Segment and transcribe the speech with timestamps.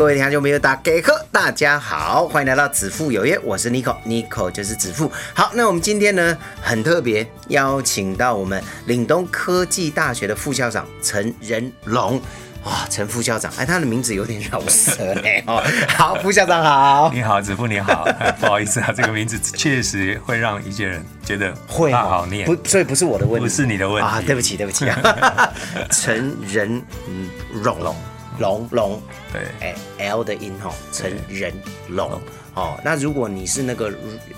[0.00, 5.12] 各位听众朋友，大家好，大家好，欢迎来到子父有约，我是 Nico，Nico 就是子父。
[5.34, 12.18] 好，那我们今天呢很特别，邀请到我们岭东科技大学的副校长陈仁龙。
[12.64, 15.62] 哇，陈副校长，哎，他的名字有点绕舌哎 哦。
[15.90, 18.08] 好，副校长好，你好，子父你好，
[18.40, 24.08] 不好意思啊，这个名字确实会让一些人觉得会好念，不，所以不是我的问题，不是你的问题。
[24.08, 25.52] 啊，对不起，对不起啊，
[25.92, 26.82] 陈仁
[27.62, 27.94] 龙
[28.40, 28.50] 龙。
[28.50, 31.52] 龙龙，对，哎，L 的音吼，成人
[31.88, 32.20] 龙，
[32.54, 33.92] 哦，那如果你是那个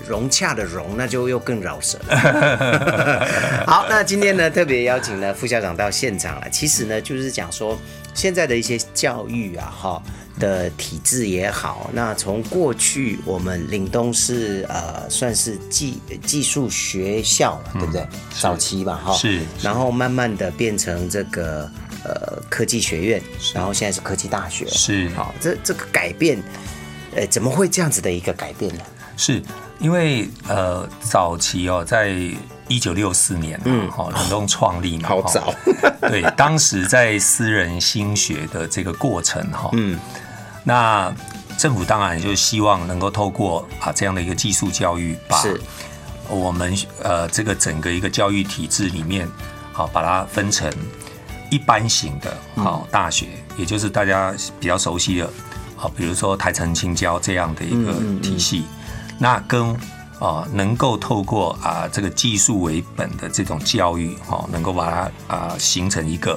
[0.07, 1.97] 融洽的融，那就又更饶舌。
[3.65, 6.47] 好，那今天呢，特别邀请了副校长到现场了。
[6.51, 7.75] 其实呢，就是讲说
[8.13, 10.03] 现在的一些教育啊，哈
[10.39, 18.05] 的体制也好，那从过去我们岭东是呃算是技技术学校，对不对？
[18.39, 21.67] 早期吧，哈，是，然后慢慢的变成这个。
[22.03, 23.21] 呃，科技学院，
[23.53, 25.09] 然后现在是科技大学，是。
[25.15, 26.41] 好，这这个改变，
[27.15, 28.83] 呃，怎么会这样子的一个改变呢？
[29.15, 29.41] 是
[29.79, 32.13] 因为呃，早期哦，在
[32.67, 35.53] 一九六四年，嗯，好，冷冻创立嘛，好早，
[36.09, 39.99] 对，当时在私人新学的这个过程，哈，嗯，
[40.63, 41.13] 那
[41.57, 45.41] 政府当然就希望能够透过啊这样的一个技术教育，把
[46.27, 49.29] 我们呃这个整个一个教育体制里面，
[49.71, 50.69] 好把它分成。
[51.53, 55.29] 一般型的好大学，也就是大家比较熟悉的，
[55.75, 58.63] 好，比如说台城青交这样的一个体系，
[59.19, 59.71] 那跟
[60.19, 66.35] 啊能够透过啊这个技术为本的这种教育，哦，能够把它啊形成一个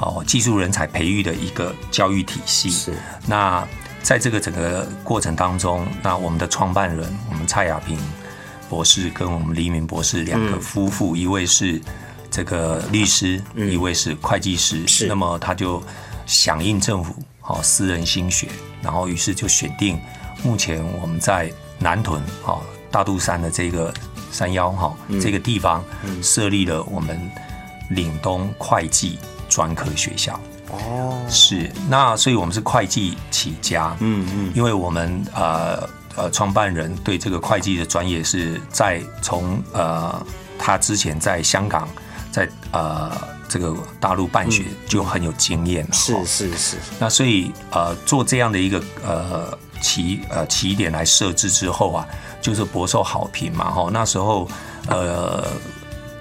[0.00, 2.70] 哦技术人才培育的一个教育体系。
[2.70, 2.94] 是。
[3.26, 3.66] 那
[4.04, 7.98] 在这个整个过程当中，那我们的创办人，我们蔡雅平
[8.68, 11.82] 博士跟我们黎明博士两个夫妇，一位是。
[12.34, 15.06] 这个律师，一位是会计师，是。
[15.06, 15.80] 那么他就
[16.26, 18.48] 响应政府好私人心血，
[18.82, 20.00] 然后于是就选定
[20.42, 23.94] 目前我们在南屯好大肚山的这个
[24.32, 24.92] 山腰哈
[25.22, 25.84] 这个地方
[26.24, 27.16] 设立了我们
[27.90, 29.16] 岭东会计
[29.48, 30.34] 专科学校。
[30.72, 40.20] 哦，是那所以我们是会计起家，嗯嗯，因为我们呃呃创办人对这个会计的专业是在从呃
[40.58, 41.88] 他之前在香港。
[42.34, 43.12] 在呃
[43.48, 46.76] 这个大陆办学就很有经验了，是是是。
[46.98, 52.04] 那所以呃做这样的一个呃起呃起点来设置之后啊，
[52.42, 53.88] 就是博受好评嘛哈。
[53.92, 54.48] 那时候
[54.88, 55.46] 呃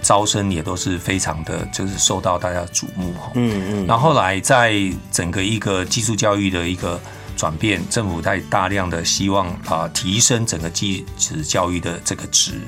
[0.03, 3.31] 招生也都是非常的，就是受到大家瞩目哈。
[3.33, 3.87] 嗯嗯。
[3.87, 4.75] 然后来在
[5.11, 7.01] 整个一个技术教育的一个
[7.35, 12.61] 转变，政府在大量的希望啊提升整个技职教育的这个值，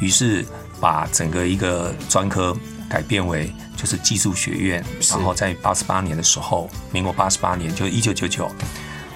[0.00, 0.46] 于是。
[0.80, 2.56] 把整个一个专科
[2.88, 8.50] 改变为就是技术学院，然后在八十八年的时候，民国八十八年就一九九九，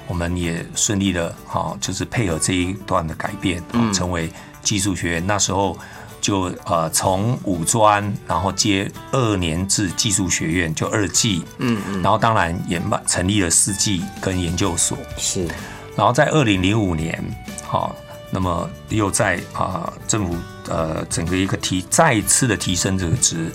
[0.06, 4.30] 我们也顺利的哈，就是配合这一段的改变，成为
[4.62, 5.26] 技术学院。
[5.26, 5.76] 那时候
[6.20, 15.48] 就呃从五专，然后接二年制技术学院，就二技，嗯嗯，然后当然也成立了四技跟研究所，是，
[15.97, 17.22] 然后在二零零五年，
[17.66, 17.97] 好。
[18.34, 20.37] 那么又在啊政府
[20.69, 23.53] 呃整个一个提再次的提升这个值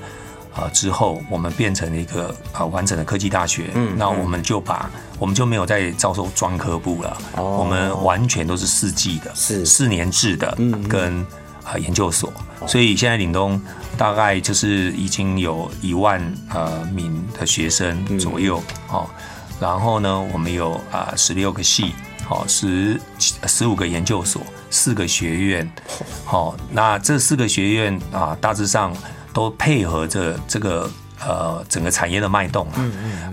[0.55, 3.71] 啊之后，我们变成了一个啊完整的科技大学。
[3.75, 7.17] 嗯，那我们就把我们就没有再招收专科部了。
[7.35, 11.19] 哦，我们完全都是四季的，是四年制的，嗯，跟
[11.65, 12.31] 啊研究所。
[12.65, 13.61] 所以现在岭东
[13.97, 16.21] 大概就是已经有一万
[16.53, 18.63] 呃名的学生左右。
[18.87, 19.05] 哦，
[19.59, 21.93] 然后呢，我们有啊十六个系，
[22.29, 23.01] 好十
[23.47, 24.41] 十五个研究所。
[24.71, 25.67] 四个学院，
[26.23, 28.95] 好，那这四个学院啊，大致上
[29.33, 30.87] 都配合着这个
[31.25, 32.85] 呃整个产业的脉动啊，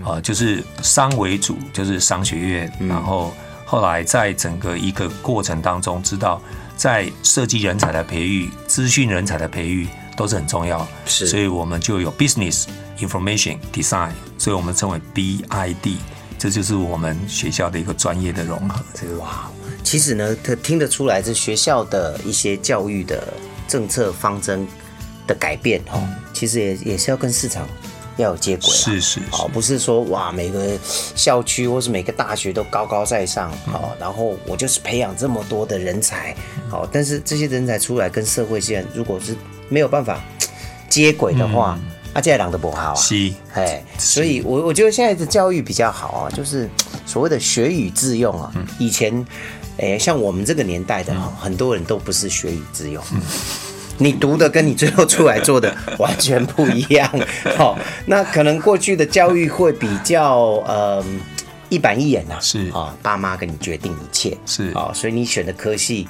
[0.03, 3.31] 啊，就是商为主，就是商学院，然后
[3.67, 6.41] 后来在整个一个过程当中，知道
[6.75, 12.65] 在设计人才的培育、资讯人才的培育都是很重要，是，所以我们就有 business
[12.97, 14.09] information design，
[14.39, 15.97] 所以我们称为 BID，
[16.37, 19.17] 这就是我们学校的一个专业的融合，这个。
[19.19, 19.49] 哇。
[19.83, 23.33] 其实呢，他听得出来，这学校的一些教育的
[23.69, 24.67] 政策方针
[25.25, 25.97] 的改变，哈，
[26.33, 27.65] 其实也也是要跟市场
[28.17, 28.75] 要有接轨啦。
[28.75, 30.77] 是是哦，不是说哇每个
[31.15, 36.35] 校区或是每个大学都高高在上哦，然后我就是培养这么多的人才，
[36.69, 39.33] 好、但是这些人才出来跟社会现在如果是
[39.69, 40.21] 没有办法
[40.89, 41.79] 接轨的话，
[42.17, 42.95] 啊，这样的不好啊。
[42.95, 43.31] 是。
[43.53, 46.67] 哎，所以我我觉得现在的教育比较好啊，就是
[47.05, 48.51] 所谓的学以致用啊。
[48.79, 49.23] 以前，
[49.77, 53.03] 哎，像我们这个年代的哈，很多人都不是学以致用。
[53.99, 57.07] 你读的跟你最后出来做的 完全不一样，
[57.55, 60.37] 好、那可能过去的教育会比较
[60.67, 61.03] 呃
[61.69, 62.69] 一板一眼呐、啊，是。
[62.69, 64.71] 啊、爸妈跟你决定一切，是。
[64.73, 66.07] 啊、所以你选的科系，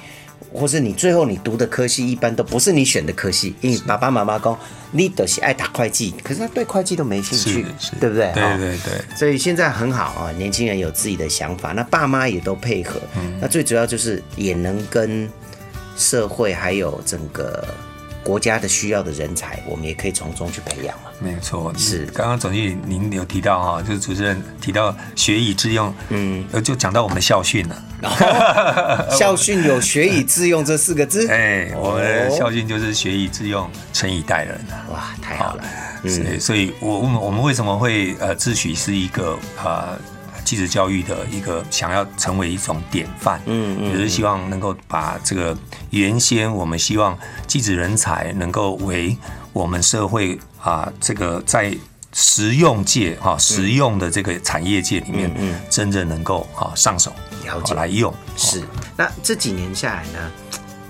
[0.53, 4.57] 或是你最后你读的科系，一般都不是你选的科系，因为爸爸妈妈讲
[4.91, 7.65] 你都是爱打会计，可是他对会计都没兴趣，
[7.99, 8.31] 对不对？
[8.33, 12.99] 对哦对对，所以现在很好啊，年轻人有自己的想法，那爸妈也都配合。
[13.17, 15.29] 嗯那最主要就是也能跟
[15.95, 17.67] 社会还有整个
[18.27, 21.09] 国家的需要的人才，我们也可以从中去培养嘛。
[21.17, 21.73] 没有错。
[21.77, 27.81] 是刚刚总经理您有提到哈，就是主持人提到学以致用，嗯，就讲到我们的校训了。
[29.09, 34.83] 校训有“学以致用”这四个字， 哎，我们的哦校训就是学以致用，诚以待人啊。
[34.91, 35.63] 哇，太好了。
[36.01, 39.97] 所以，所以我我们我们为什么会呃自诩是一个呃
[40.47, 45.57] 继职教育的一个想要成为一种典范，嗯嗯也是希望能够把这个
[45.89, 49.17] 原先我们希望继职人才能够为
[49.51, 51.75] 我们社会啊、这个在
[52.13, 55.59] 实用界哈、实用的这个产业界里面，嗯嗯。
[55.69, 57.11] 真正能够啊上手
[57.43, 57.73] 了解。
[57.73, 58.63] 啊来用，是，
[58.95, 60.31] 那这几年下来呢，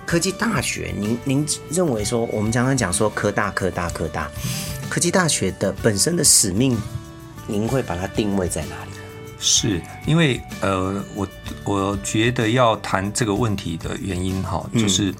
[0.06, 4.30] 科技大学，您您认为说，我们常常讲说科大科大科大，
[4.88, 6.78] 科技大学的本身的使命，
[7.48, 8.97] 您会把它定位在哪里？
[9.40, 11.28] 是因为呃，我
[11.64, 15.14] 我觉得要谈这个问题的原因哈，就是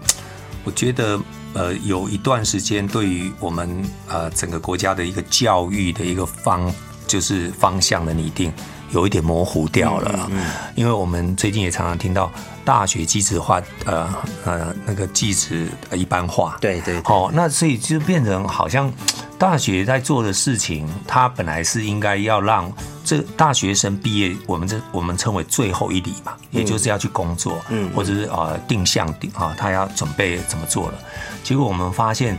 [0.64, 1.20] 我觉得
[1.54, 6.74] 呃，有一段时间对于我们呃整个国家的一个教育的一个方
[7.08, 8.52] 就是方向的拟定。
[8.92, 12.32] 有一点模糊掉了嗯，因为我们最近也常常听到
[12.64, 14.10] 大学机制化，呃
[14.46, 18.90] 呃，那个机制一般化，对对对好、那所以就变成好像
[19.38, 22.72] 大学在做的事情，它本来是应该要让
[23.08, 31.00] 这大学生毕业，我们这我们称为最后一礼嘛，也就是要去工作，嗯或者是呃定向定啊，他要准备怎么做了。
[31.42, 32.38] 结果我们发现，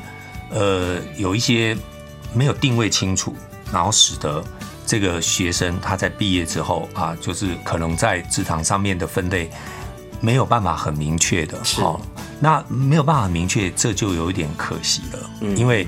[0.50, 1.74] 呃，有一些
[2.34, 3.34] 没有定位清楚，
[3.72, 4.44] 然后使得
[4.84, 9.50] 这个学生他在毕业之后啊，就是可能在职场上面的分类
[10.20, 12.00] 没有办法很明确的，好哦，
[12.38, 15.56] 那没有办法很明确，这就有一点可惜了，嗯。
[15.56, 15.86] 因为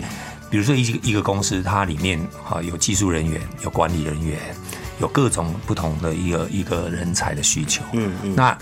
[0.50, 4.38] 比如说一个一个公司，它里面啊有技术人员，有管理人员，
[5.00, 8.35] 有各种不同的一个一个人才的需求，嗯嗯。
[8.35, 8.56] 那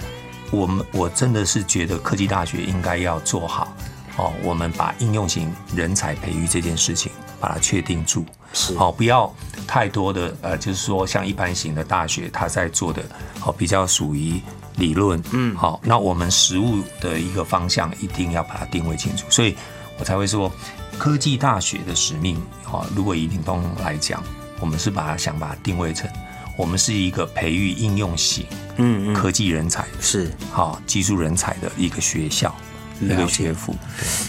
[0.50, 3.74] 我们我真的是觉得科技大学应该要做好
[4.16, 8.76] 哦，我们把应用型人才培育这件事情把它确定住，是。
[8.76, 9.34] 好、不要
[9.66, 13.02] 太多的呃，就是说像一般型的大学，它在做的
[13.44, 14.40] 哦、比较属于
[14.76, 19.56] 理论，嗯，好、那我们实物的一个方向一定要把它定位清楚，所以
[19.98, 20.50] 我才会说
[20.96, 24.22] 科技大学的使命，好、如果以林东来讲，
[24.60, 26.08] 我们是把它想把它定位成，
[26.56, 28.46] 我们是一个培育应用型
[28.76, 30.30] 嗯嗯，科技人才，是。
[30.52, 32.54] 好、技术人才的一个学校，
[33.00, 33.76] 一个学府，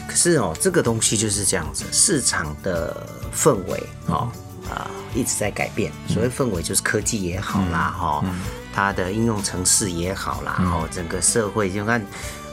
[0.07, 4.29] 可是哦，这个东西就是这样子，市场的氛围哦
[4.69, 5.91] 啊、一直在改变。
[6.07, 8.23] 所谓氛围就是科技也好啦，哈、
[8.73, 12.03] 它的应用城市也好啦，哦，整个社会就看。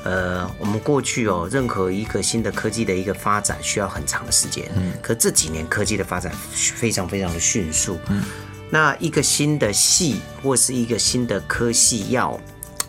[0.06, 8.22] 呃，我们过去哦，任何一个新的科技的一个发展需要很长的时间，嗯，可这几年科技的发展非常非常的迅速，嗯，
[8.70, 12.38] 那一个新的系或是一个新的科系要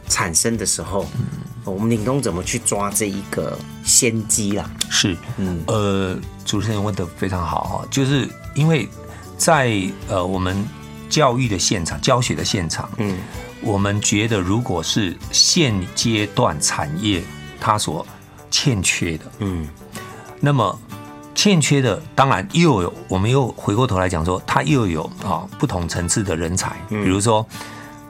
[0.07, 1.07] 产生的时候，
[1.65, 4.69] 我们领东怎么去抓这一个先机啦？
[4.91, 5.63] 是，嗯。
[5.65, 6.15] 呃，
[6.45, 8.87] 主持人问的非常好哈，就是因为
[9.39, 10.63] 在呃我们
[11.09, 13.17] 教育的现场、教学的现场，嗯，
[13.61, 17.23] 我们觉得如果是现阶段产业
[17.59, 18.05] 它所
[18.49, 19.67] 欠缺的，嗯，
[20.39, 20.79] 那么
[21.35, 27.45] 欠缺的当然又有，我们又回过头来讲说，它又有啊不同层次的人才，比如说，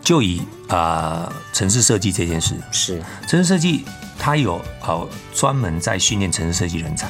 [0.01, 3.83] 就以啊、呃城市设计这件事，是，城市设计
[4.17, 7.09] 它有呃专门在训练城市设计人才。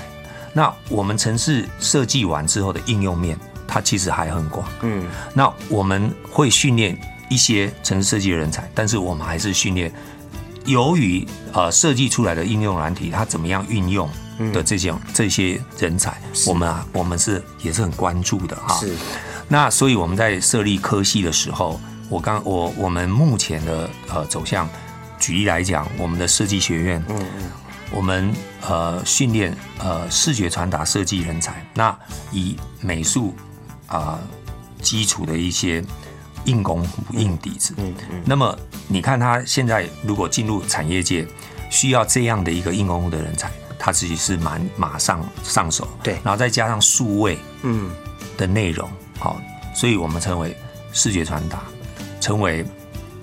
[0.53, 4.67] 那我们城市设计完之后的应用面，它其实还很广。
[4.81, 6.97] 嗯，那我们会训练
[7.29, 9.91] 一些城市设计的人才，但是我们还是训练
[10.65, 14.09] 由于呃设计出来的应用软体，它怎么样运用
[14.53, 18.79] 的这些、这些人才，我们啊我们是也是很关注的哈。
[18.79, 18.93] 是，
[19.47, 21.79] 那所以我们在设立科系的时候，
[22.09, 24.69] 我刚我我们目前的呃走向，
[25.19, 27.51] 举例来讲，我们的设计学院，嗯嗯，
[27.91, 31.97] 我们呃训练呃视觉传达设计人才，那
[32.31, 33.33] 以美术
[33.87, 34.19] 啊、
[34.81, 35.81] 基础的一些
[36.45, 37.73] 硬功夫、硬底子。
[37.77, 38.21] 嗯嗯。
[38.25, 41.27] 那么你看他现在如果进入产业界，
[41.69, 45.87] 需要这样的一个硬功夫的人才，他自己是蛮马上上手。
[46.01, 47.91] 对然后再加上数位嗯，
[48.37, 48.89] 的内容，
[49.19, 49.41] 好，
[49.75, 50.55] 所以我们称为
[50.93, 51.63] 视觉传达，
[52.21, 52.65] 成为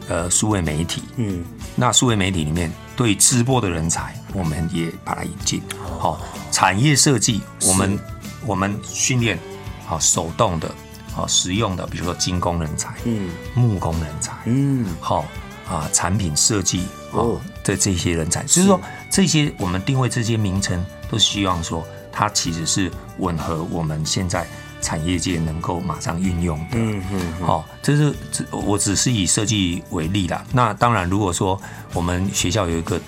[0.08, 1.02] 呃数位媒体。
[1.16, 1.44] 嗯，
[1.74, 5.62] 那数位媒体里面对直播的人才，我们也把它引进。
[5.98, 6.20] 好，
[6.52, 7.98] 产业设计，我们
[8.44, 9.38] 我们训练
[9.86, 10.70] 好手动的，
[11.14, 15.24] 好实用的，比如说精工人才，嗯，木工人才，嗯，好
[15.68, 17.40] 啊，产品设计哦哦。
[17.62, 18.78] 的这些人才，就是说
[19.08, 24.46] 这些我们定位这些名称，都希望说它其实是吻合我们现在
[24.82, 26.72] 产业界能够马上运用的。
[26.72, 30.44] 嗯嗯，好、这是这我只是以设计为例啦。
[30.52, 31.58] 那当然，如果说
[31.94, 33.00] 我们学校有一个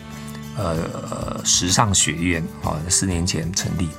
[0.57, 0.77] 呃
[1.11, 3.91] 呃时尚学院啊，四年前成立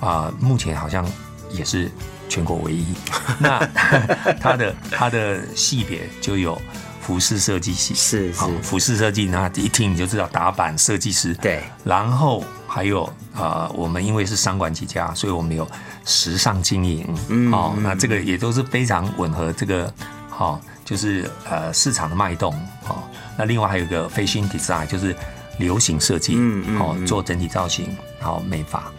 [0.00, 1.04] 啊、目前好像
[1.50, 1.90] 也是
[2.34, 2.84] 全国唯一。
[3.38, 3.64] 那
[4.42, 6.60] 它的它的系别就有
[7.00, 7.94] 服饰设计系，
[8.34, 8.56] 好是。
[8.56, 11.32] 是服饰设计，那一听你就知道打版设计师。
[11.34, 15.68] 对，然后还有啊、呃我们因为是商管起家，所以我们有
[16.04, 17.52] 时尚经营，嗯。
[17.52, 19.92] 哦，那这个也都是非常吻合这个，
[20.28, 22.52] 好、就是呃市场的脉动，
[22.88, 23.04] 哦，
[23.38, 25.14] 那另外还有一个 fashion design，就是
[25.58, 27.06] 流行设计，嗯嗯。
[27.06, 28.90] 做整体造型，然后美发，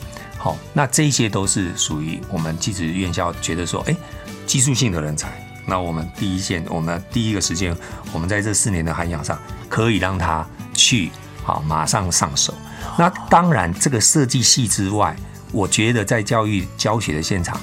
[0.46, 3.98] 好、那这些都是属于我们技职院校觉得说，哎，
[4.46, 5.44] 技术性的人才。
[5.66, 7.76] 那我们第一线，我们第一个时间，
[8.14, 11.10] 我们在这四年的涵养上，可以让他去
[11.44, 12.54] 好马上上手。
[12.96, 15.16] 那当然，这个设计系之外，
[15.52, 17.60] 我觉得在教育教学的现场，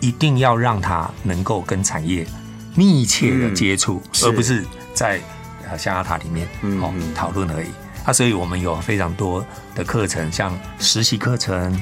[0.00, 2.26] 一定要让他能够跟产业
[2.74, 5.20] 密切的接触，是而不是在
[5.70, 6.48] 呃象牙塔里面
[6.82, 7.68] 哦嗯讨论而已。
[8.04, 11.72] 那，所以我们有非常多的课程，像实习课程、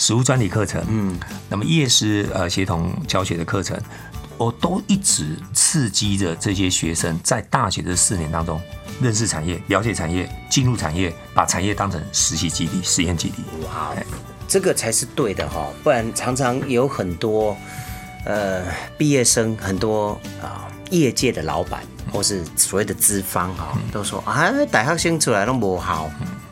[0.00, 3.78] 实物专题课程，嗯，那么夜师呃协同教学的课程，
[4.38, 8.58] 我都一直刺激着这些学生在大学的四年当中
[9.02, 13.42] 认识产业、了解产业、进入产业，把产业当成实习基地、实验基地。
[13.66, 13.94] 哇，
[14.48, 17.54] 这个才是对的哈，不然常常有很多
[18.24, 18.62] 呃
[18.96, 26.10] 毕业生，很多啊、业界的老板或是所谓的资方哈，都说啊，大学生出来都不好，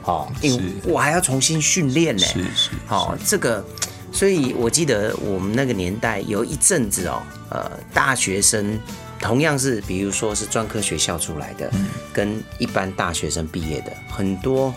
[0.08, 3.62] 哦，因为我还要重新训练呢，是是好、这个，
[4.10, 8.80] 所以我记得我们那个年代有一阵子哦，呃，大学生
[9.20, 11.70] 同样是，比如说是专科学校出来的，
[12.10, 14.72] 跟一般大学生毕业的，很多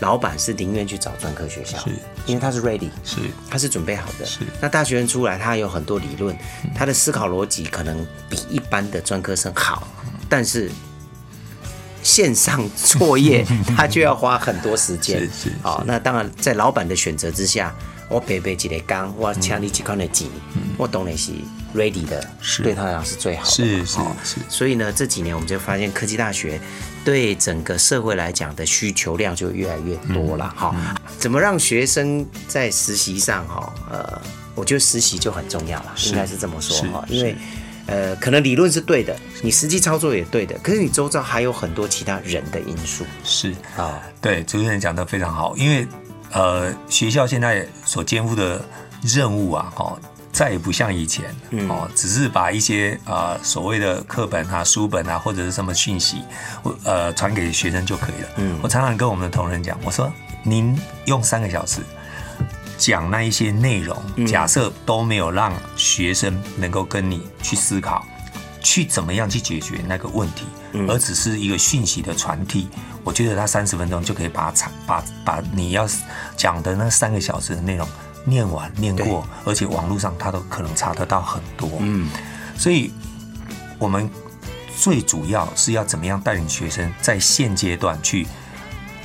[0.00, 1.90] 老板是宁愿去找专科学校，是。
[2.26, 3.16] 因为他是 ready，是。
[3.50, 4.26] 他是准备好的。
[4.26, 4.40] 是。
[4.60, 6.36] 那大学生出来，他有很多理论，
[6.74, 9.88] 他的思考逻辑可能比一般的专科生好，
[10.28, 10.70] 但是
[12.04, 13.44] 线上作业
[13.76, 15.18] 他就要花很多时间。
[15.20, 17.74] 是是好、那当然在老板的选择之下，
[18.08, 20.28] 我陪陪几个工，我请你几块的钱，
[20.76, 21.32] 我当然是
[21.74, 23.84] ready 的，嗯是对他来讲是最好的嘛。
[23.84, 26.60] 是是哦是所以呢，这几年我们就发现科技大学
[27.04, 30.76] 对整个社会来讲的需求量就越来越多了哈、
[31.18, 34.20] 怎么让学生在实习上哈，呃，
[34.54, 37.36] 我觉得实习就很重要了，应该是这么说哈，因为是。
[37.86, 44.00] 呃，可能理论是对的，你实际操作也对的，可是你周遭还有很多其他人的因素是啊。
[44.20, 45.86] 对，主持人讲的非常好，因为
[46.32, 48.64] 呃，学校现在所肩负的
[49.02, 49.98] 任务啊，哦，
[50.32, 51.26] 再也不像以前、
[51.68, 56.22] 哦，只是把一些呃所谓的课本啊、书本啊，或者是什么讯息，
[56.62, 58.28] 我呃传给学生就可以了。
[58.38, 60.10] 嗯我常常跟我们的同仁讲，我说
[60.42, 61.80] 您用三个小时。
[62.84, 68.04] 讲那一些内容，假设都没有让学生能够跟你去思考，
[68.60, 70.44] 去怎么样去解决那个问题，
[70.86, 72.68] 而只是一个讯息的传递。
[73.02, 75.88] 我觉得他三十分钟就可以把产把把你要
[76.36, 77.88] 讲的那三个小时的内容
[78.26, 81.70] 念完念过，而且网络上他都可能查得到很多。
[81.80, 82.10] 嗯，
[82.58, 82.92] 所以
[83.78, 84.10] 我们
[84.76, 88.26] 最主要是要怎么样带领学生在现阶段去，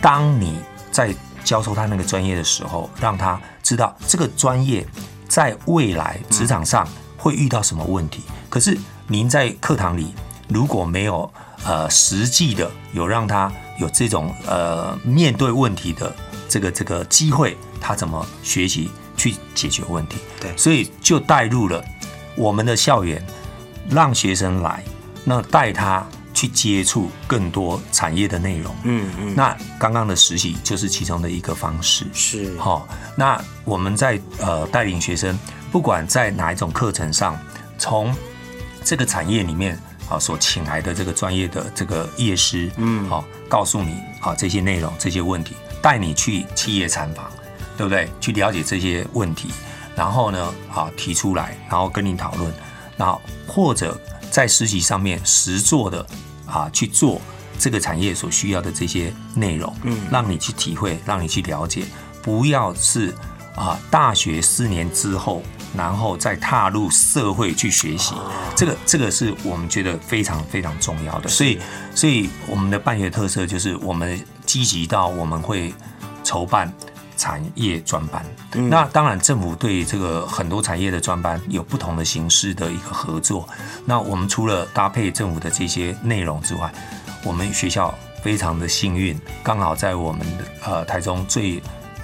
[0.01, 0.59] 当你
[0.91, 4.85] 在教授他那个专业的时候，让他知道这个专业
[5.27, 8.23] 在未来职场上会遇到什么问题。
[8.49, 8.77] 可是
[9.07, 10.13] 您在课堂里
[10.47, 11.31] 如果没有
[11.65, 16.13] 呃实际的有让他有这种呃面对问题的
[16.47, 20.17] 这个这个机会，他怎么学习去解决问题？
[20.39, 21.83] 对所以就带入了
[22.35, 23.23] 我们的校园，
[23.89, 24.83] 让学生来，
[25.23, 26.05] 那带他
[26.39, 28.73] 去接触更多产业的内容。
[28.83, 32.05] 嗯嗯，那刚刚的实习就是其中的一个方式。
[32.13, 35.37] 是好、那我们在呃带领学生，
[35.69, 37.37] 不管在哪一种课程上，
[37.77, 38.15] 从
[38.85, 39.77] 这个产业里面
[40.07, 47.29] 啊所请来的这个专业的这个业师，嗯，好、告诉你啊这些内容、这些问题，带你去企业参访，
[47.75, 48.09] 对不对？
[48.21, 49.49] 去了解这些问题，
[49.93, 52.49] 然后呢，啊提出来，然后跟你讨论。
[52.95, 53.13] 那
[53.45, 53.99] 或者
[54.31, 56.05] 在实习上面实做的
[56.51, 57.21] 啊去做
[57.57, 61.83] 这个产业所需要的这些内容，嗯，让你去体会，让你去了解，
[62.21, 63.13] 不要是
[63.55, 65.43] 啊大学四年之后，
[65.75, 68.15] 然后再踏入社会去学习，
[68.55, 71.29] 这个这个是我们觉得非常非常重要的。
[71.29, 71.59] 所以
[71.93, 75.73] 所以我们的办学特色就是我们积极到我们会
[76.23, 76.73] 筹办。
[77.19, 78.25] 产业专班，
[78.69, 83.47] 那当然政府对这个很多产业的专班有不同的形式的一个合作。
[83.83, 86.73] 那我们除了搭配政府的这些内容之外，
[87.25, 91.61] 我们学校非常的幸运，刚好在我们的呃台中最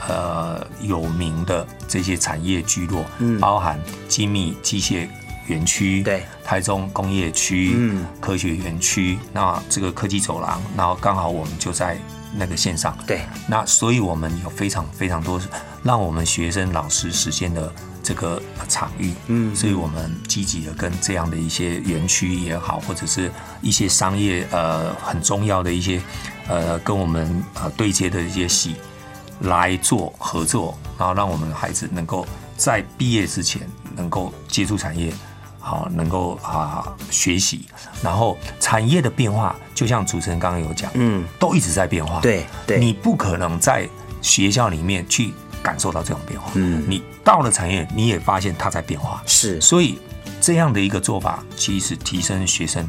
[0.10, 3.80] 呃有名的这些产业聚落，嗯，包含
[4.10, 5.08] 精密机械
[5.48, 11.98] 园区，对，台中工业区，嗯，科学园区，那这个科技走廊，然后刚好我们就在
[12.34, 15.40] 那个线上，对，那所以我们有非常非常多
[15.84, 26.02] 让我们学生老师实现的这个场域，嗯，所以我们积极的跟这样的一些园区也好，或者是一些商业呃很重要的一些
[26.48, 28.76] 呃跟我们呃对接的一些系
[29.42, 32.26] 来做合作，然后让我们的孩子能够
[32.58, 33.62] 在毕业之前
[33.96, 35.14] 能够接触产业。
[35.68, 37.66] 好，能够啊学习，
[38.04, 42.20] 然后产业的变化，就像主持人刚刚有讲，嗯，都一直在变化。
[42.22, 43.90] 对对，你不可能在
[44.22, 46.52] 学校里面去感受到这种变化。
[46.54, 49.24] 嗯，你到了产业，你也发现它在变化。
[49.26, 49.98] 是，所以
[50.40, 52.88] 这样的一个做法，其实提升学生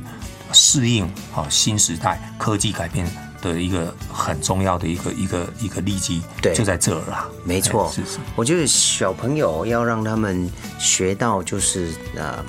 [0.53, 3.09] 适应好新时代科技改变
[3.43, 6.23] 的一个很重要的一个一个一个利基。
[6.41, 7.29] 对，就在这儿啦。
[7.45, 8.19] 没错，是是。
[8.35, 12.45] 我觉得小朋友要让他们学到，就是呃。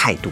[0.00, 0.30] 态度，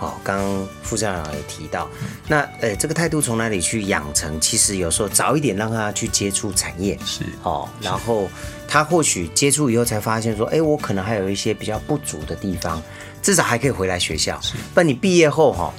[0.00, 1.88] 哦，刚刚副校长也提到，
[2.26, 4.38] 那呃，这个态度从哪里去养成？
[4.40, 8.28] 其实有时候早一点让他去接触产业，是哦，然后
[8.66, 12.82] 他或许接触以后才发现说，哎，我可能还有一些比较不足的地方，
[13.22, 14.38] 至少还可以回来学校。
[14.74, 15.72] 不然你毕业后哈，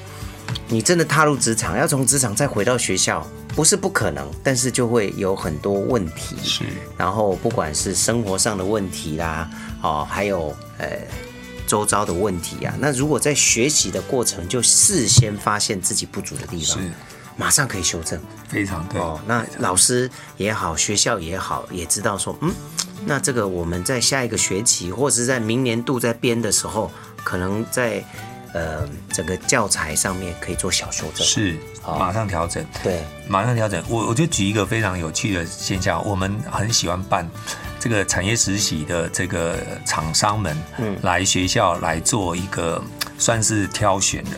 [0.67, 3.25] 你真的踏入职场，要从职场再回到学校，
[3.55, 6.35] 不是不可能，但是就会有很多问题。
[6.43, 6.63] 是，
[6.97, 9.49] 然后不管是生活上的问题啦，
[9.81, 10.87] 哦，还有呃。
[11.67, 16.89] 周遭的问题啊，那如果在学习的过程就事先发现自己不足的地方，是
[17.35, 18.17] 马上可以修正，
[18.47, 19.19] 非常对哦。
[19.27, 22.53] 那老师也好，学校也好，也知道说，嗯，
[23.05, 26.89] 那这个我们在下一个学期或者是在明年度在编的时候，
[27.25, 28.01] 可能在
[28.57, 33.83] 呃整个教材上面可以做小修正，是马上调整，对，马上调整。
[33.87, 37.29] 我我就举一个非常有趣的现象，我们很喜欢办。
[37.79, 42.83] 这个产业实习的这个厂商们，嗯，来学校来做一个
[43.19, 44.31] 算是挑选的。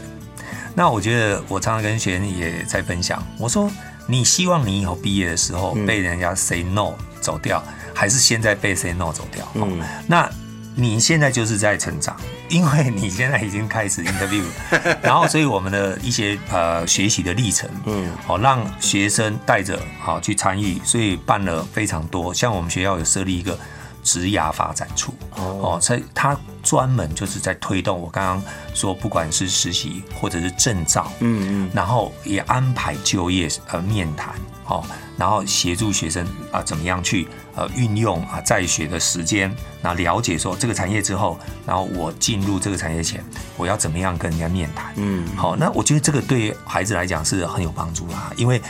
[0.75, 3.71] 那我觉得我常常跟学生也在分享，我说
[4.05, 9.47] 你希望你以后毕业的时候被人家 say no 走掉，还是现在被 say no 走掉？
[9.55, 10.29] 嗯，那。
[10.75, 12.15] 你现在就是在成长，
[12.47, 14.43] 因为你现在已经开始 interview，
[15.01, 22.34] 然后所以我们的一些呃学习的历程，嗯，好让学生带着好去参与，所以办了非常多。
[22.34, 23.58] 像我们学校有设立一个
[24.03, 34.34] 职涯发展处，哦，所以他专门就是在推动我刚刚说，不管是实习或者是证照，嗯嗯，然后也安排就业呃面谈，
[34.67, 34.82] 哦，
[35.17, 37.27] 然后协助学生啊怎么样去。
[37.60, 43.22] 呃，运用啊在学的时间，那了解说这个产业之后，然后我进入这个产业前，
[43.58, 44.93] 我要怎么样跟人家面谈？
[44.95, 48.62] 嗯，好，那我觉得这个对孩子来讲是很有帮助啦，因为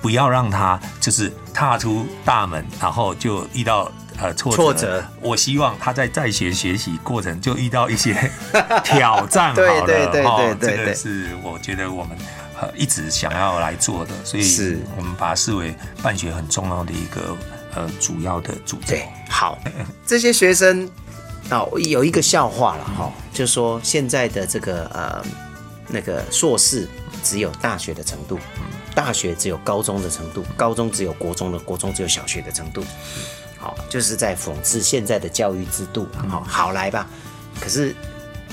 [0.00, 5.04] 不要让他就是踏出大门，然后就遇到呃挫挫折。
[5.20, 8.12] 我希望他在在学学习过程就遇到一些
[8.82, 12.18] 挑战，好了，对对对对，这个是我觉得我们
[12.60, 17.36] 呃一直想要来做的，所以是我们把它视为办学很重要的一个。
[17.74, 19.58] 呃，主要的主对，好，
[20.06, 20.88] 这些学生
[21.50, 25.24] 哦，有一个笑话了哈，就说现在的这个呃
[25.88, 26.88] 那个硕士
[27.22, 28.38] 只有大学的程度，
[28.94, 32.84] 大学只有高中的程度，高中只有国中的，国中只有小学的程度，
[33.58, 37.06] 好，就是在讽刺现在的教育制度，好，好来吧。
[37.60, 37.94] 可是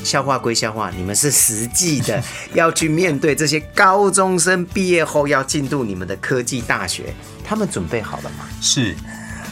[0.04, 2.22] 笑话归笑话，你们是实际的
[2.54, 7.14] 要去面对这些高中生毕业后要进入你们的科技大学。
[7.44, 8.46] 他们准备好了吗？
[8.62, 8.96] 是，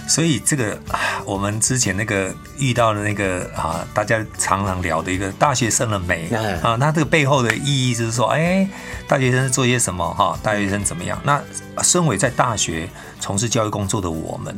[0.07, 0.79] 所以这个
[1.25, 6.27] 我们之前那个遇到的那个啊，大家常常聊的一个大学生了没
[6.61, 8.69] 啊，那这个背后的意义就是说，哎，
[9.07, 10.07] 大学生做些什么？
[10.13, 11.19] 哈，大学生怎么样？
[11.23, 11.41] 那
[11.81, 12.87] 身为在大学
[13.19, 14.55] 从事教育工作的我们，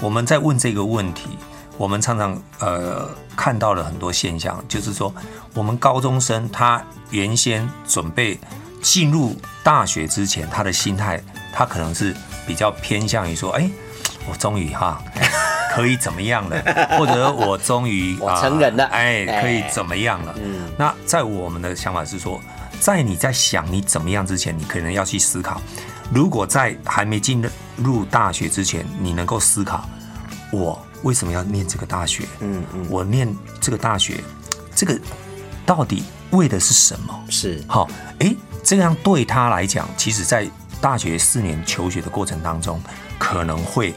[0.00, 1.28] 我们在问这个问题，
[1.78, 5.14] 我们常常呃看到了很多现象，就是说，
[5.54, 8.38] 我们高中生他原先准备
[8.82, 11.18] 进入大学之前，他的心态，
[11.54, 12.14] 他可能是。
[12.46, 13.70] 比较偏向于说，哎，
[14.26, 15.02] 我终于哈
[15.76, 16.56] 可以怎么样了，
[16.96, 20.34] 或者我终于我成人了哎，哎可以怎么样了？
[20.42, 22.40] 嗯那在我们的想法是说，
[22.80, 25.60] 在你在想你怎么样之前，你可能要去思考，
[26.10, 29.86] 如果在还没进入大学之前，你能够思考，
[30.50, 32.24] 我为什么要念这个大学？
[32.40, 34.22] 嗯嗯，我念这个大学，
[34.74, 34.98] 这个
[35.64, 37.24] 到底为的是什么？
[37.28, 40.48] 是好，诶，这样对他来讲，其实在
[40.80, 42.80] 大学四年求学的过程当中，
[43.18, 43.94] 可能会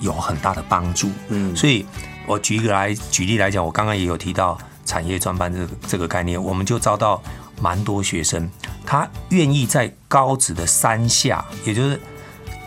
[0.00, 1.10] 有很大的帮助。
[1.28, 1.86] 嗯所以
[2.26, 7.22] 我举一个来举例来讲，我刚刚也有提到产业专班这个这个概念，我们就招到
[7.60, 8.50] 蛮多学生，
[8.86, 12.00] 他愿意在高职的三下，也就是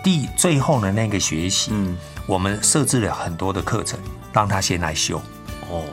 [0.03, 3.99] 第最后的那个学习，嗯我们设置了很多的课程，
[4.33, 5.21] 让他先来修。
[5.69, 5.83] 哦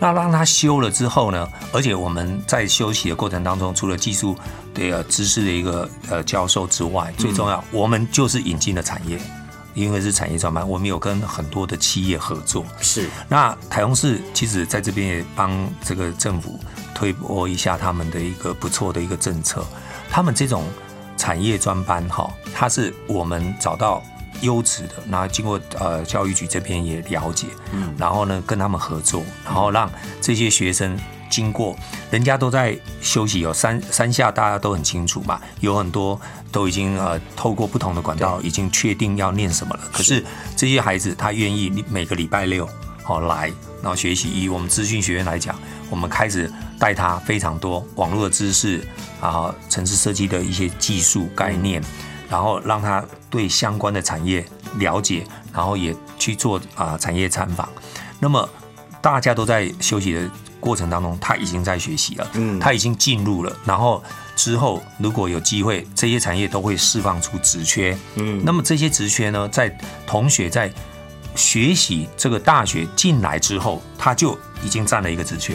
[0.00, 4.36] 那让他修了之后呢，而且我们在休息的过程当中，除了技术
[4.74, 9.18] 的呃知识的一个呃教授之外，最重要，我们就是引进了产业，
[9.72, 12.66] 因为是产业专班，我们有跟很多的企业合作。
[12.80, 16.58] 是那台中市其实在这边也帮这个政府
[16.92, 19.64] 推波一下他们的一个不错的一个政策，
[20.10, 20.64] 他们这种
[21.16, 24.02] 产业专班哈，它是我们找到
[24.40, 30.98] 优质的，然后经过呃教育局这边也了解，嗯，然后呢跟他们合作，然后让这些学生
[31.30, 31.76] 经过，
[32.10, 36.20] 人家都在休息，有三三下大家都很清楚嘛，有很多
[36.52, 40.24] 都已经呃透过不同的管道已经确定要念什么了，可是
[40.56, 42.68] 这些孩子他愿意每个礼拜六
[43.02, 44.30] 好来，然后学习。
[44.30, 45.58] 以我们资讯学院来讲，
[45.90, 48.86] 我们开始带他非常多网络的知识
[49.20, 51.82] 然后，城市设计的一些技术概念，
[52.28, 54.44] 然后让他对相关的产业
[54.78, 57.68] 了解，然后也去做啊产业参访。
[58.20, 58.48] 那么
[59.00, 64.02] 大家都在休息的过程当中，他已经在学习了，嗯他已经进入了，然后
[64.34, 69.68] 之后如果有机会，这些产业都会释放出职缺，嗯那么这些职缺呢，在
[70.06, 70.72] 同学在
[71.34, 75.54] 学习这个大学进来之后，他就已经占了一个职缺。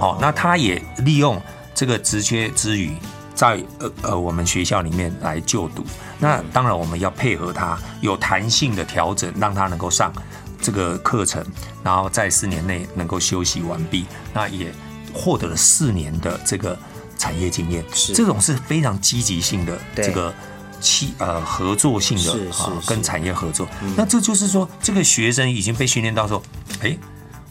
[0.00, 1.42] 哦，那他也利用
[1.74, 2.92] 这个职缺之余，
[3.38, 5.84] 在呃呃我们学校里面来就读。
[6.18, 10.12] 那当然我们要配合他，有弹性的调整，让他能够上
[10.60, 11.44] 这个课程，
[11.84, 14.06] 然后在四年内能够休息完毕。
[14.34, 14.74] 那也
[15.14, 16.76] 获得了四年的这个
[17.16, 20.34] 产业经验，是这种是非常积极性的对这个。
[20.80, 26.40] 企呃合作性的啊跟产业合作，那这就是说，这个学生已经被训练到说，
[26.82, 26.96] 哎，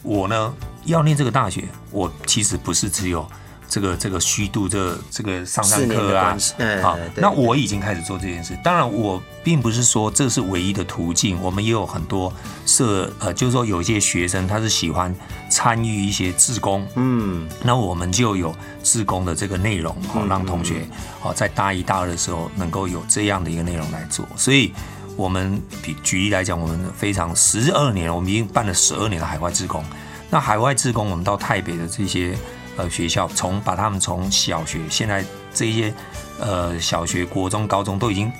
[0.02, 0.54] 我呢
[0.86, 3.30] 要念这个大学，我其实不是只有
[3.68, 6.36] 这个这个虚度这这个上上课啊
[6.82, 8.58] 好，那我已经开始做这件事。
[8.64, 12.32] 当然，我并不是说这是唯一的途径，我们也有很多
[12.66, 15.14] 社呃，就是说有一些学生他是喜欢
[15.50, 20.88] 参与一些志工，嗯那我们就有志工的这个内容，哦，让同学
[21.22, 24.26] 哦在大一、大二的时候能够有这样的一个内容来做。
[24.36, 24.72] 所以，
[25.16, 29.84] 我们比举例来讲，我们非常十二年，我们已经办了十二年的海外志工。
[30.30, 32.36] 那海外志工，我们到台北的这些
[32.78, 35.92] 呃学校，从把他们从小学，现在这些
[36.40, 38.32] 呃小学、国中、高中都已经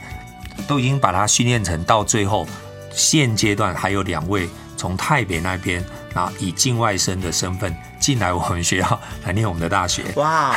[0.66, 2.48] 都已经把他训练成到最后，
[2.90, 10.04] 现阶段还有两位从台北那边，啊以境外生的身份进来我们学校来念我们的大学。
[10.16, 10.54] 哇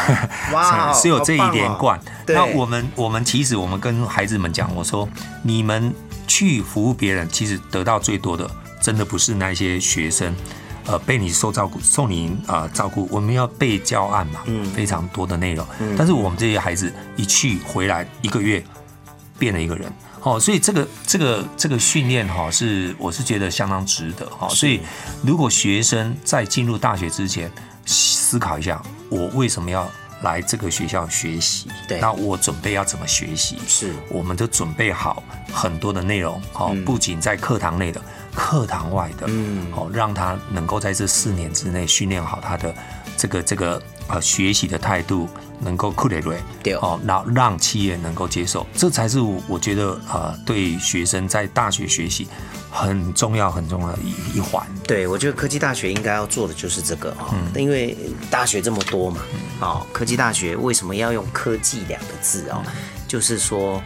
[0.53, 1.97] 哇，是有这一连贯。
[1.97, 5.09] 哦那我们我们其实我们跟孩子们讲，我说
[5.43, 5.93] 你们
[6.27, 10.33] 去服务别人，其实得到最多的，真的不是那些学生。
[10.85, 15.65] 呃，被你受照顾，受你啊、呃照顾，我们要被教案嘛，嗯非常多的内容。
[15.97, 18.63] 但是我们这些孩子一去回来一个月，
[19.37, 19.91] 变了一个人。
[20.23, 24.79] 哦，所以这个这个这个训练哈、是我是觉得相当值得哈、所以
[25.23, 27.51] 如果学生在进入大学之前
[27.87, 29.89] 思考一下，我为什么要
[30.21, 31.67] 来这个学校学习？
[31.87, 33.57] 对那我准备要怎么学习？
[33.67, 37.99] 是我们都准备好很多的内容，好、不仅在课堂内的，
[38.35, 42.73] 课堂外的，嗯好、让他能够在这四年之内训练好他的
[43.17, 45.27] 这个这个呃学习的态度，
[45.59, 52.27] 能够酷累累，对哦、然后让企业能够接受，这才是我我觉得呃对学生在大学学习
[52.69, 54.65] 很重要很重要的一一环。
[54.87, 57.97] 对，我觉得科技大学应该要做的就是这个哈、嗯因为
[58.29, 59.21] 大学这么多嘛，
[59.59, 62.63] 哦，科技大学为什么要用科技两个字哦？
[62.65, 62.71] 嗯
[63.07, 63.83] 就是说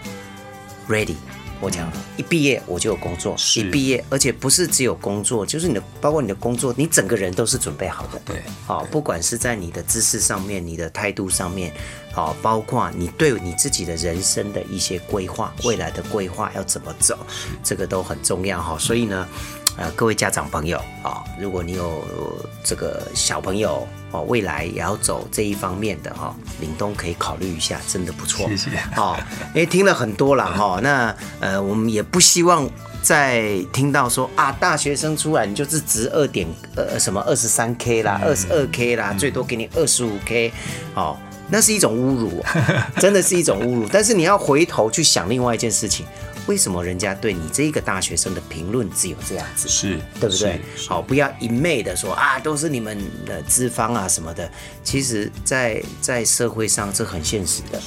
[0.87, 1.15] ，ready。
[1.61, 8.21] 我讲，一毕业我就有工作，一毕业，而且不是只有工作，就是你的，包括你的工作，你整个人都是准备好的。
[8.25, 11.73] 对，好、不管是在你的知识上面，你的态度上面，
[12.13, 17.17] 好、包括你对你自己的人生的一些规划，未来的规划要怎么走，
[17.63, 19.27] 这个都很重要哈、所以呢，
[19.77, 28.47] 呃，各位家长朋友啊、如果你有呃这个小朋友哦，未来也要走这一方面的哈、岭东可以考虑一下，真的不错。
[28.49, 29.17] 谢谢哦，
[29.53, 32.69] 因为听了很多了哈、那呃，我们也不希望
[33.01, 40.51] 再听到说啊，大学生出来你就是值二点呃什么二十三 k 啦，二十二 k 啦，最多给你二十五 k，
[40.95, 41.17] 哦，
[41.49, 43.87] 那是一种侮辱、啊， 真的是一种侮辱。
[43.91, 46.05] 但是你要回头去想另外一件事情，
[46.47, 49.67] 为什么人家对你这个大学生的评论只有这样子？
[49.67, 50.61] 是，对不对？
[50.87, 54.49] 好，不要一昧的说啊，都是你们的资方啊什么的。
[54.83, 57.81] 其实在，在社会上这很现实的。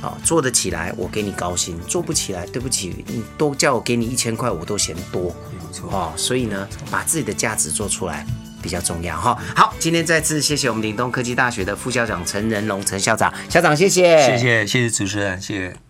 [0.00, 5.24] 好，做得起来我给你高薪，做不起来，对不起，你都叫我给你一千块，我都嫌多。
[5.52, 8.24] 没错哦，所以呢，把自己的价值做出来
[8.62, 9.38] 比较重要哈。
[9.54, 15.89] 好，今天再次谢谢我们岭东科技大学的副校长陈仁龙陈校长，校长谢谢，谢谢谢谢主持人，谢谢。